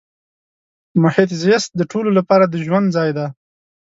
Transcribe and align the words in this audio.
محیط 1.01 1.29
زیست 1.43 1.69
د 1.75 1.81
ټولو 1.91 2.09
لپاره 2.17 2.45
د 2.47 2.55
ژوند 2.65 2.87
ځای 2.97 3.09
دی. 3.17 3.27